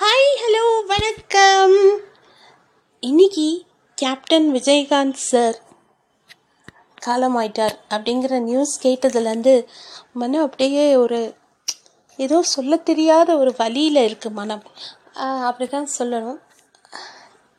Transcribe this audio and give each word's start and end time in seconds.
Hi 0.00 0.28
hello 0.40 0.64
வணக்கம். 0.86 1.74
இன்னைக்கு 3.00 3.46
captain 3.94 4.46
Vijayakanth 4.54 5.18
sir 5.30 5.56
காலமாயிட்டார் 7.06 7.74
அப்படிங்கிற 7.90 8.38
நியூஸ் 8.42 8.86
கேட்டதுலேருந்து 8.86 9.66
மனம் 10.12 10.44
அப்படியே 10.44 10.96
ஒரு 10.96 11.34
ஏதோ 12.16 12.42
சொல்ல 12.42 12.76
தெரியாத 12.90 13.36
ஒரு 13.38 13.54
வழியில் 13.56 14.00
இருக்குது 14.08 14.38
மனம். 14.40 14.62
அப்படி 15.48 15.68
தான் 15.70 15.90
சொல்லணும். 15.98 16.40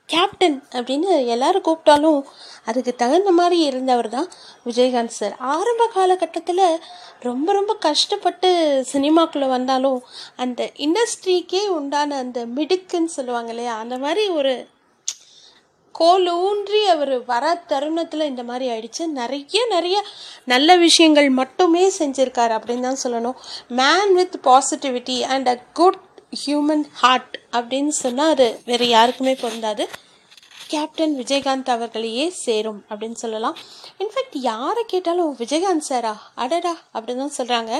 கேப்டன் 0.09 0.63
அப்படின்னு 0.71 1.25
எல்லோரும் 1.25 1.65
கூப்பிட்டாலும் 1.67 2.21
அதுக்கு 2.65 2.95
தகுந்த 2.95 3.31
மாதிரி 3.31 3.61
இருந்தவர் 3.61 4.09
தான் 4.09 4.29
விஜயகாந்த் 4.65 5.17
சார். 5.19 5.35
ஆரம்ப 5.39 5.89
காலகட்டத்தில் 5.93 6.79
ரொம்ப 7.19 7.51
ரொம்ப 7.51 7.75
கஷ்டப்பட்டு 7.75 8.49
சினிமாக்குள்ளே 8.91 9.47
வந்தாலும் 9.47 10.03
அந்த 10.35 10.71
இண்டஸ்ட்ரிக்கே 10.77 11.67
உண்டான 11.67 12.17
அந்த 12.17 12.45
மிடுக்குன்னு 12.45 13.05
சொல்லுவாங்க 13.05 13.49
இல்லையா? 13.49 13.77
அந்த 13.77 13.97
மாதிரி 13.97 14.27
ஒரு 14.27 14.67
கோல் 15.91 16.27
ஊன்றி 16.27 16.85
அவர் 16.85 17.25
வர 17.25 17.63
தருணத்தில் 17.67 18.21
இந்த 18.21 18.43
மாதிரி 18.43 18.65
ஆயிடுச்சு. 18.69 19.05
நிறைய 19.05 19.65
நிறைய 19.69 20.05
நல்ல 20.45 20.75
விஷயங்கள் 20.75 21.29
மட்டுமே 21.29 21.89
செஞ்சுருக்காரு 21.89 22.53
அப்படின்னு 22.57 22.79
தான் 22.79 23.03
சொல்லணும். 23.03 23.35
Man 23.67 24.13
with 24.13 24.35
positivity 24.43 25.21
and 25.21 25.47
a 25.47 25.57
good 25.73 25.99
human 26.45 26.83
heart 26.93 27.39
அப்படின்னு 27.51 27.87
சொன்னால் 27.87 28.29
அது 28.29 28.59
வேறு 28.65 28.87
யாருக்குமே 28.87 29.35
பொருந்தாது. 29.35 29.89
கேப்டன் 30.73 31.13
விஜயகாந்த் 31.19 31.69
அவர்களையே 31.75 32.25
சேரும் 32.45 32.81
அப்படின்னு 32.89 33.19
சொல்லலாம். 33.23 33.57
இன்ஃபேக்ட் 34.01 34.37
யாரை 34.51 34.83
கேட்டாலும் 34.87 35.35
விஜயகாந்த் 35.37 35.87
சாரா 35.89 36.13
அடடா 36.35 36.73
அப்படின்னு 36.93 37.23
தான் 37.23 37.37
சொல்கிறாங்க 37.39 37.73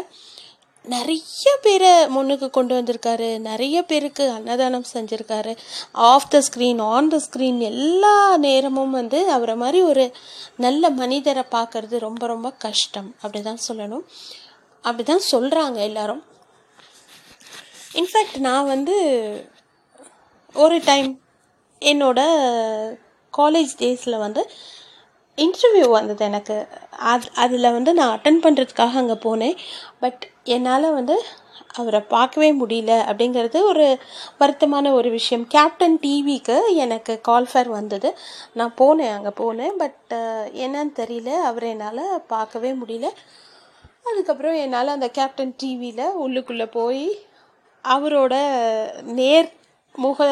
நிறைய 0.85 1.47
பேரை 1.61 1.91
முன்னுக்கு 2.07 2.47
கொண்டு 2.49 2.73
வந்திருக்காரு. 2.79 3.27
நிறைய 3.47 3.77
பேருக்கு 3.83 4.25
அன்னதானம் 4.29 4.85
செஞ்சுருக்காரு. 4.93 5.53
Off 5.91 6.29
the 6.29 6.41
screen 6.47 6.81
on 6.81 7.09
the 7.13 7.17
screen 7.25 7.59
எல்லா 7.71 8.15
நேரமும் 8.45 8.95
வந்து 8.99 9.19
அவரை 9.29 9.55
மாதிரி 9.55 9.79
ஒரு 9.91 10.05
நல்ல 10.65 10.89
மனிதரை 11.01 11.43
பார்க்கறது 11.51 11.97
ரொம்ப 12.07 12.25
ரொம்ப 12.33 12.51
கஷ்டம். 12.65 13.09
அப்படி 13.21 13.41
தான் 13.43 13.65
சொல்லணும். 13.67 14.05
அப்படி 14.83 15.05
தான் 15.11 15.27
சொல்கிறாங்க 15.31 15.79
எல்லாரும். 15.89 16.23
இன்ஃபேக்ட் 17.93 18.39
நான் 18.47 18.71
வந்து 18.73 18.97
ஒரு 20.55 20.77
டைம் 20.91 21.09
என்னோட 21.81 22.19
காலேஜ் 23.37 23.73
டேஸில் 23.77 24.17
வந்து 24.17 24.49
இன்டர்வியூ 25.37 25.89
வந்தது 25.89 26.25
எனக்கு. 26.25 26.67
அது 26.97 27.27
அதில் 27.35 27.71
வந்து 27.71 27.93
நான் 27.93 28.19
அட்டன் 28.19 28.43
பண்ணுறதுக்காக 28.43 28.93
அங்கே 29.01 29.13
போனேன். 29.13 29.57
பட் 29.99 30.27
என்னால் 30.43 30.93
வந்து 30.93 31.23
அவரை 31.73 31.99
பார்க்கவே 31.99 32.53
முடியல 32.53 32.93
அப்படிங்கிறது 33.11 33.61
ஒரு 33.61 33.99
வருத்தமான 34.39 34.91
ஒரு 34.91 35.09
விஷயம். 35.09 35.47
கேப்டன் 35.47 35.99
டிவிக்கு 36.01 36.57
எனக்கு 36.73 37.21
கால்ஃபர் 37.27 37.69
வந்தது. 37.69 38.17
நான் 38.53 38.73
போனேன் 38.77 39.13
அங்கே 39.17 39.33
போனேன். 39.43 39.75
பட் 39.77 40.13
என்னன்னு 40.65 40.93
தெரியல. 41.01 41.29
அவரை 41.41 41.69
என்னால் 41.69 42.23
பார்க்கவே 42.27 42.71
முடியல. 42.71 43.09
அதுக்கப்புறம் 44.11 44.55
என்னால் 44.55 44.87
அந்த 44.87 45.09
கேப்டன் 45.09 45.53
டிவியில் 45.57 46.05
உள்ளுக்குள்ளே 46.19 46.71
போய் 46.71 47.19
அவரோட 47.83 48.35
நேர் 49.03 49.49
முக 49.95 50.27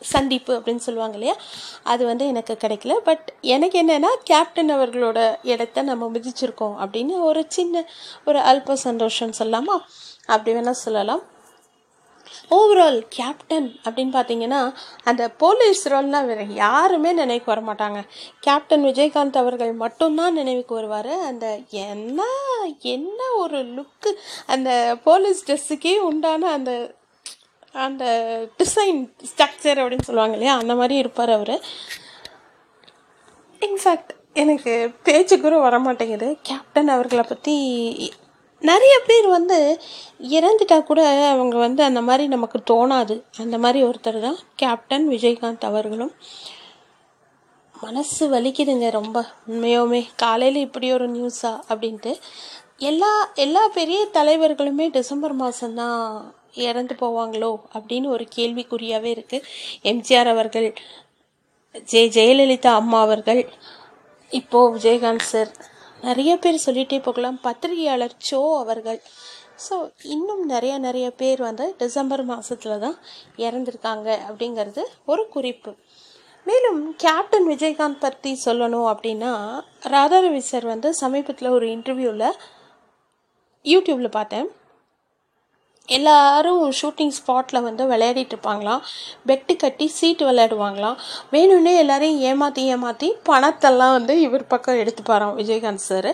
சந்திப்பு 0.00 0.58
அப்படின்னு 0.58 0.76
சொல்லுவாங்க 0.76 1.18
இல்லையா? 1.18 1.40
அது 1.82 2.04
வந்து 2.06 2.26
எனக்கு 2.26 2.56
கிடைக்கல. 2.60 2.94
பட் 2.94 3.32
எனக்கு 3.40 3.82
என்னென்னா 3.82 4.16
கேப்டன் 4.22 4.70
அவர்களோட 4.70 5.36
இடத்த 5.42 5.82
நம்ம 5.82 6.10
மிதிச்சிருக்கோம் 6.14 6.76
அப்படின்னு 6.80 7.20
ஒரு 7.20 7.44
சின்ன 7.48 7.88
ஒரு 8.24 8.38
அல்ப 8.38 8.72
சந்தோஷம் 8.72 9.32
சொல்லாமா 9.38 9.78
அப்படி 10.26 10.58
வேணால் 10.58 10.70
சொல்லலாம். 10.70 11.22
ஓவரால் 12.50 13.02
கேப்டன் 13.08 13.76
அப்படின்னு 13.84 14.14
பார்த்தீங்கன்னா 14.14 14.74
அந்த 15.04 15.28
போலீஸ் 15.28 15.88
ரோல்னால் 15.88 16.26
வேறு 16.26 16.54
யாருமே 16.54 17.12
நினைவுக்கு 17.12 17.54
வர 17.54 17.72
மாட்டாங்க. 17.72 18.02
கேப்டன் 18.40 18.84
விஜயகாந்த் 18.84 19.36
அவர்கள் 19.36 19.72
மட்டும்தான் 19.72 20.32
நினைவுக்கு 20.32 20.74
வருவார். 20.74 21.06
அந்த 21.06 21.58
என்ன 21.70 22.22
என்ன 22.80 23.32
ஒரு 23.36 23.64
லுக்கு 23.64 24.12
அந்த 24.46 24.96
போலீஸ் 25.04 25.50
ட்ரெஸ்ஸுக்கே 25.50 25.98
உண்டான 25.98 26.52
அந்த 26.52 26.94
அந்த 27.76 28.04
டிசைன் 28.58 29.00
ஸ்ட்ரக்சர் 29.30 29.80
அப்படின்னு 29.80 30.00
சொல்லுவாங்க 30.00 30.36
இல்லையா 30.36 30.56
அந்த 30.56 30.74
மாதிரி 30.74 30.94
இருப்பார் 30.94 31.30
அவர். 31.30 31.64
இன்ஃபேக்ட் 33.60 34.12
எனக்கு 34.32 34.92
பேச்சு 35.02 35.40
கூட 35.40 35.58
வர 35.58 35.78
மாட்டேங்குது 35.78 36.36
கேப்டன் 36.42 36.88
அவர்களை 36.88 37.24
பற்றி 37.28 37.54
நிறைய 38.60 39.00
பேர் 39.06 39.26
வந்து 39.26 39.80
இறந்துட்டா 40.20 40.82
கூட 40.82 41.28
அவங்க 41.30 41.56
வந்து 41.56 41.82
அந்த 41.82 42.00
மாதிரி 42.00 42.28
நமக்கு 42.28 42.58
தோணாது. 42.70 43.22
அந்த 43.38 43.58
மாதிரி 43.58 43.84
ஒருத்தர் 43.84 44.20
தான் 44.20 44.38
கேப்டன் 44.54 45.08
விஜயகாந்த் 45.08 45.64
அவர்களும். 45.64 46.12
மனசு 47.80 48.30
வலிக்குதுங்க 48.30 48.90
ரொம்ப 48.90 49.24
உண்மையோமே 49.48 50.06
காலையில் 50.16 50.60
இப்படி 50.60 50.92
ஒரு 50.92 51.08
நியூஸா 51.10 51.52
அப்படின்ட்டு. 51.68 52.14
எல்லா 52.76 53.28
எல்லா 53.34 53.68
பெரிய 53.68 54.08
தலைவர்களுமே 54.12 54.90
டிசம்பர் 54.90 55.36
மாதம்தான் 55.36 56.34
இறந்து 56.64 56.94
போவாங்களோ 57.00 57.52
அப்படின்னு 57.76 58.08
ஒரு 58.16 58.24
கேள்விக்குறியாகவே 58.36 59.10
இருக்குது 59.16 59.46
எம்ஜிஆர் 59.90 60.30
அவர்கள் 60.34 60.68
ஜெ 61.92 62.02
ஜெயலலிதா 62.16 62.70
அம்மா 62.80 63.00
அவர்கள் 63.00 63.40
இப்போது 64.32 64.72
விஜயகாந்த் 64.76 65.30
சார் 65.32 65.50
நிறைய 66.04 66.32
பேர் 66.36 66.64
சொல்லிகிட்டே 66.66 66.98
போகலாம். 67.02 67.38
பத்திரிகையாளர் 67.46 68.14
சோ 68.30 68.40
அவர்கள். 68.62 69.00
ஸோ 69.66 69.74
இன்னும் 70.14 70.42
நிறைய 70.46 70.74
நிறைய 70.78 71.06
பேர் 71.10 71.40
வந்து 71.48 71.66
டிசம்பர் 71.78 72.22
மாதத்தில் 72.24 72.82
தான் 72.84 72.96
இறந்துருக்காங்க 73.46 74.08
அப்படிங்கிறது 74.28 74.82
ஒரு 75.04 75.22
குறிப்பு. 75.28 75.70
மேலும் 76.46 76.80
கேப்டன் 77.04 77.48
விஜயகாந்த் 77.52 78.02
பற்றி 78.02 78.32
சொல்லணும் 78.44 78.88
அப்படின்னா 78.92 79.32
ராதாரவி 79.94 80.42
சார் 80.50 80.66
வந்து 80.72 80.90
சமீபத்தில் 81.02 81.54
ஒரு 81.56 81.68
இன்டர்வியூவில் 81.76 82.28
யூடியூப்பில் 83.64 84.16
பார்த்தேன். 84.18 84.48
எல்லாரும் 85.88 86.62
ஷூட்டிங் 86.78 87.12
ஸ்பாட்டில் 87.16 87.64
வந்து 87.66 87.82
விளையாடிட்டு 87.90 88.34
இருப்பாங்களாம். 88.34 88.82
பெட்டு 89.28 89.56
கட்டி 89.56 89.86
சீட்டு 89.98 90.24
விளையாடுவாங்களாம். 90.28 90.98
வேணும்னே 91.34 91.72
எல்லாரையும் 91.82 92.20
ஏமாற்றி 92.30 92.62
ஏமாற்றி 92.74 93.08
பணத்தெல்லாம் 93.28 93.94
வந்து 93.98 94.20
இவர் 94.20 94.46
பக்கம் 94.52 94.80
எடுத்துப்பாராம் 94.82 95.36
விஜயகாந்த் 95.40 95.86
சார் 95.88 96.10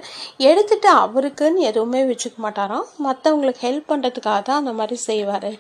எடுத்துட்டு 0.51 0.91
அவருக்குன்னு 1.05 1.67
எதுவுமே 1.71 2.03
வச்சுக்க 2.11 2.39
மாட்டாராம். 2.47 2.87
மற்றவங்களுக்கு 3.07 3.67
ஹெல்ப் 3.69 3.91
பண்ணுறதுக்காக 3.93 4.43
தான் 4.49 4.61
அந்த 4.63 4.75
மாதிரி 4.81 4.99
செய்வார் 5.09 5.51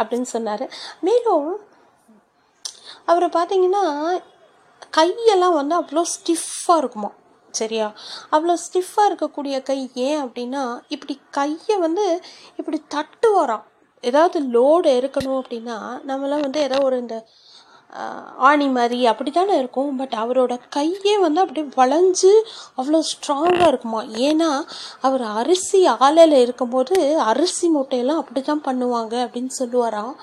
அப்படின்னு 0.00 0.30
சொன்னார். 0.34 0.66
மேலும் 1.08 1.48
அவரை 3.10 3.30
பார்த்தீங்கன்னா 3.38 3.84
கையெல்லாம் 4.98 5.58
வந்து 5.60 5.74
அவ்வளோ 5.80 6.02
ஸ்டிஃபாக 6.14 6.80
இருக்குமா 6.82 7.10
சரியா? 7.60 7.88
அவ்வளோ 8.34 8.54
ஸ்டிஃபாக 8.64 9.08
இருக்கக்கூடிய 9.10 9.56
கை 9.70 9.80
ஏன் 10.08 10.20
அப்படின்னா 10.24 10.64
இப்படி 10.94 11.14
கையை 11.38 11.76
வந்து 11.86 12.06
இப்படி 12.60 12.80
தட்டுவாராம் 12.96 13.66
ஏதாவது 14.04 14.38
லோடு 14.54 14.90
இருக்கணும் 15.00 15.40
அப்படின்னா 15.40 15.78
நம்மளாம் 16.08 16.44
வந்து 16.46 16.60
ஏதோ 16.68 16.78
ஒரு 16.88 16.96
இந்த 17.04 17.16
ஆணி 18.48 18.66
மாதிரி 18.76 18.98
அப்படி 19.10 19.30
தானே 19.30 19.54
இருக்கும். 19.58 19.90
பட் 19.96 20.14
அவரோட 20.20 20.52
கையே 20.76 21.14
வந்து 21.24 21.42
அப்படியே 21.42 21.66
வளைஞ்சு 21.80 22.30
அவ்வளோ 22.80 23.00
ஸ்ட்ராங்காக 23.10 23.68
இருக்குமா? 23.72 24.00
ஏன்னா 24.28 24.50
அவர் 25.00 25.24
அரிசி 25.40 25.80
ஆலையில் 25.96 26.36
இருக்கும்போது 26.44 26.96
அரிசி 27.32 27.68
மூட்டையெல்லாம் 27.74 28.22
அப்படி 28.22 28.42
தான் 28.42 28.64
பண்ணுவாங்க 28.68 29.14
அப்படின்னு 29.26 29.52
சொல்லுவாராம் 29.60 30.14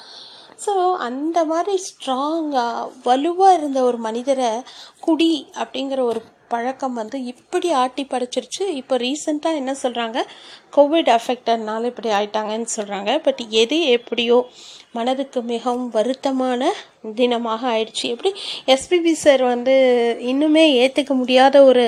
ஸோ 0.65 0.73
அந்த 1.07 1.39
மாதிரி 1.45 1.73
ஸ்ட்ராங்காக 1.85 2.89
வலுவாக 3.03 3.57
இருந்த 3.57 3.79
ஒரு 3.83 3.99
மனிதரை 4.07 4.49
குடி 5.05 5.33
அப்படிங்கிற 5.61 6.01
ஒரு 6.11 6.21
பழக்கம் 6.49 6.93
வந்து 6.93 7.17
இப்படி 7.23 7.71
ஆட்டி 7.81 8.03
படைச்சிருச்சு 8.09 8.65
இப்போ 8.81 8.97
ரீசெண்டாக 8.97 9.59
என்ன 9.61 9.71
சொல்கிறாங்க 9.83 10.19
கோவிட் 10.75 11.09
அஃபெக்டர்னால 11.17 11.89
இப்படி 11.91 12.09
ஆயிட்டாங்கன்னு 12.09 12.67
சொல்கிறாங்க 12.75 13.11
பட் 13.23 13.41
எது 13.63 13.79
எப்படியோ 13.97 14.37
மனதுக்கு 14.91 15.39
மிகவும் 15.41 15.89
வருத்தமான 15.93 16.61
தினமாக 17.15 17.61
ஆயிடுச்சு. 17.73 18.05
எப்படி? 18.13 18.31
எஸ்பிபி 18.65 19.11
சார் 19.23 19.43
வந்து 19.43 19.75
இன்னுமே 20.31 20.65
ஏற்றுக்க 20.83 21.13
முடியாத 21.13 21.63
ஒரு 21.63 21.85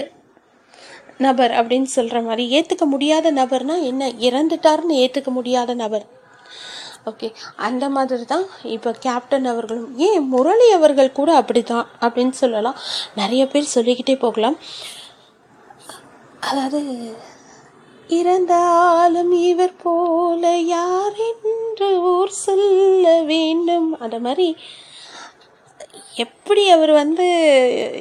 நபர் 1.17 1.51
அப்படின்னு 1.51 1.89
சொல்கிற 1.97 2.21
மாதிரி. 2.21 2.43
ஏற்றுக்க 2.59 2.85
முடியாத 2.85 3.31
நபர்னால் 3.31 3.87
என்ன? 3.91 4.09
இறந்துட்டாருன்னு 4.27 4.97
ஏற்றுக்க 5.03 5.31
முடியாத 5.37 5.73
நபர். 5.73 6.05
ஓகே 7.09 7.27
அந்த 7.67 7.85
மாதிரி 7.89 8.25
தான் 8.31 8.45
இப்போ 8.75 8.91
கேப்டன் 9.05 9.47
அவர்களும் 9.51 9.91
ஏன் 10.07 10.27
முரளி 10.33 10.67
அவர்கள் 10.71 11.17
கூட 11.19 11.29
அப்படி 11.35 11.61
தான் 11.63 11.87
அப்படின்னு 12.05 12.35
சொல்லலாம். 12.41 12.77
நிறைய 13.15 13.43
பேர் 13.47 13.73
சொல்லிக்கிட்டே 13.75 14.15
போகலாம். 14.25 14.57
அதாவது 16.49 16.79
இறந்தாலும் 18.19 19.33
இவர் 19.49 19.75
போல 19.83 20.43
யார் 20.75 21.17
என்று 21.29 21.89
ஊர் 22.13 22.33
சொல்ல 22.45 23.05
வேண்டும். 23.31 23.89
அந்த 23.99 24.19
மாதிரி 24.19 24.47
எப்படி 26.15 26.69
அவர் 26.69 26.91
வந்து 26.91 27.25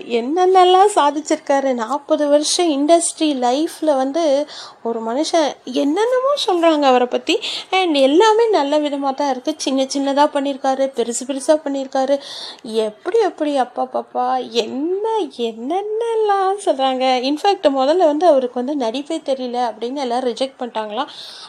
என்னென்னலாம் 0.09 0.93
சாதிச்சிருக்காரு? 0.95 1.75
நாற்பது 1.75 2.29
வருஷம் 2.29 2.71
இண்டஸ்ட்ரி 2.71 3.29
லைஃப்பில் 3.45 3.97
வந்து 3.97 4.49
ஒரு 4.83 5.01
மனுஷன் 5.01 5.53
என்னென்னமோ 5.65 6.33
சொல்கிறாங்க 6.47 6.83
அவரை 6.83 7.07
பற்றி 7.07 7.41
அண்ட் 7.71 7.95
எல்லாமே 7.95 8.49
நல்ல 8.49 8.79
விதமாக 8.79 9.15
தான் 9.15 9.37
இருக்குது 9.37 9.55
சின்ன 9.57 9.87
சின்னதாக 9.95 10.29
பண்ணியிருக்காரு 10.37 10.87
பெருசு 10.97 11.25
பெருசாக 11.27 11.61
பண்ணியிருக்காரு 11.65 12.21
எப்படி 12.63 13.19
எப்படி 13.19 13.57
அப்பா 13.57 13.89
பாப்பா 13.93 14.51
என்ன 14.51 15.09
என்னென்னலாம் 15.37 16.59
சொல்கிறாங்க 16.65 17.05
இன்ஃபேக்ட் 17.29 17.69
முதல்ல 17.81 18.05
வந்து 18.13 18.27
அவருக்கு 18.27 18.65
வந்து 18.65 18.87
நடிப்பே 18.87 19.21
தெரியல 19.31 19.59
அப்படின்னு 19.71 19.97
எல்லாம் 19.97 20.23
ரிஜெக்ட் 20.23 20.61
பண்ணிட்டாங்களாம். 20.61 21.09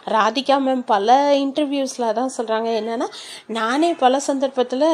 ராதிகா 0.09 0.57
மேம் 0.59 0.83
பல 0.85 1.33
இன்டர்வியூஸில் 1.35 2.13
தான் 2.13 2.31
சொல்கிறாங்க 2.37 2.69
என்னென்னா 2.81 3.07
நானே 3.47 3.93
பல 3.93 4.19
சந்தர்ப்பத்தில் 4.19 4.87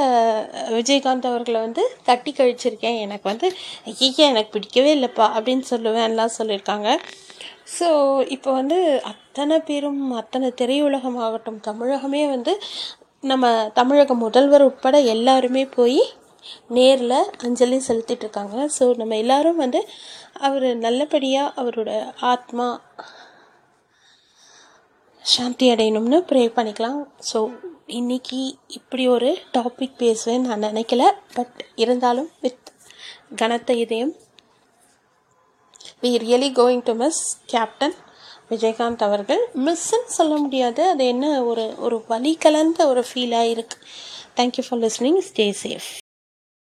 விஜயகாந்த் 0.69 1.25
அவர்களை 1.25 1.56
வந்து 1.65 1.83
தட்டி 2.09 2.31
கழிச்சிருக்கேன். 2.39 2.99
எனக்கு 3.05 3.25
வந்து 3.31 3.47
ஐயா 3.91 4.25
எனக்கு 4.33 4.53
பிடிக்கவே 4.55 4.91
இல்லைப்பா 4.97 5.25
அப்படின்னு 5.37 5.65
சொல்லுவேன்லாம் 5.73 6.37
சொல்லியிருக்காங்க. 6.39 6.89
ஸோ 7.77 7.87
இப்போ 8.35 8.49
வந்து 8.59 8.77
அத்தனை 9.11 9.55
பேரும் 9.69 10.01
அத்தனை 10.21 10.49
திரையுலகமாகட்டும் 10.61 11.59
தமிழகமே 11.69 12.23
வந்து 12.35 12.53
நம்ம 13.31 13.45
தமிழக 13.79 14.13
முதல்வர் 14.23 14.67
உட்பட 14.69 14.97
எல்லாருமே 15.15 15.63
போய் 15.77 16.01
நேரில் 16.77 17.19
அஞ்சலி 17.45 17.77
செலுத்திட்டு 17.87 18.25
இருக்காங்க. 18.25 18.57
ஸோ 18.77 18.83
நம்ம 19.01 19.15
எல்லாரும் 19.23 19.61
வந்து 19.63 19.79
அவர் 20.47 20.67
நல்லபடியாக 20.85 21.55
அவரோட 21.61 21.91
ஆத்மா 22.33 22.67
சாந்தி 25.33 25.65
அடையணும்னு 25.73 26.19
ப்ரே 26.29 26.43
பண்ணிக்கலாம். 26.57 26.99
ஸோ 27.29 27.39
இன்னைக்கு 27.87 28.55
இப்படி 28.67 29.07
ஒரு 29.07 29.37
டாபிக் 29.53 29.93
பேசுவேன்னு 29.99 30.39
நான் 30.39 30.63
நினைக்கல. 30.63 31.11
பட் 31.33 31.65
இருந்தாலும் 31.75 32.29
வித் 32.41 32.71
கனத்த 33.35 33.73
இதயம் 33.73 34.11
we 36.01 36.11
really 36.23 36.49
going 36.59 36.83
to 36.83 36.93
miss 36.93 37.21
captain 37.45 37.95
Vijayakanth 38.49 39.03
அவர்கள். 39.03 39.39
மிஸ்ன்னு 39.65 40.11
சொல்ல 40.17 40.35
முடியாது. 40.35 40.83
அது 40.89 41.07
என்ன 41.07 41.43
ஒரு 41.43 41.73
ஒரு 41.77 42.03
வலி 42.07 42.35
கலந்த 42.35 42.87
ஒரு 42.87 43.05
ஃபீலாக 43.13 43.51
இருக்குது 43.53 43.85
thank you 44.37 44.63
for 44.67 44.79
listening 44.79 45.21
stay 45.29 45.53
safe 45.63 45.89